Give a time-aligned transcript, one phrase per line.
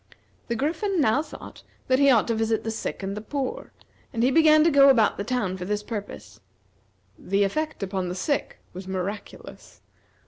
[0.47, 3.71] The Griffin now thought that he ought to visit the sick and the poor;
[4.11, 6.39] and he began to go about the town for this purpose.
[7.19, 9.79] The effect upon the sick was miraculous.